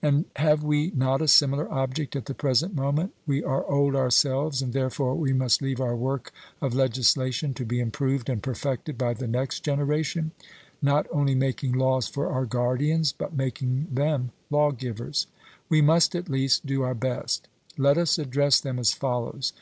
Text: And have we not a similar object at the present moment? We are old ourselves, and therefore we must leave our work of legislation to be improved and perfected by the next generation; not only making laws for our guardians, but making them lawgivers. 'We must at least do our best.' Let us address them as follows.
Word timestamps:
And 0.00 0.24
have 0.36 0.64
we 0.64 0.92
not 0.96 1.20
a 1.20 1.28
similar 1.28 1.70
object 1.70 2.16
at 2.16 2.24
the 2.24 2.32
present 2.32 2.74
moment? 2.74 3.12
We 3.26 3.44
are 3.44 3.66
old 3.66 3.94
ourselves, 3.94 4.62
and 4.62 4.72
therefore 4.72 5.14
we 5.14 5.34
must 5.34 5.60
leave 5.60 5.78
our 5.78 5.94
work 5.94 6.32
of 6.62 6.72
legislation 6.72 7.52
to 7.52 7.66
be 7.66 7.80
improved 7.80 8.30
and 8.30 8.42
perfected 8.42 8.96
by 8.96 9.12
the 9.12 9.26
next 9.28 9.60
generation; 9.60 10.30
not 10.80 11.06
only 11.12 11.34
making 11.34 11.74
laws 11.74 12.08
for 12.08 12.28
our 12.32 12.46
guardians, 12.46 13.12
but 13.12 13.36
making 13.36 13.88
them 13.92 14.32
lawgivers. 14.48 15.26
'We 15.68 15.82
must 15.82 16.14
at 16.16 16.30
least 16.30 16.64
do 16.64 16.80
our 16.80 16.94
best.' 16.94 17.46
Let 17.76 17.98
us 17.98 18.18
address 18.18 18.60
them 18.60 18.78
as 18.78 18.94
follows. 18.94 19.52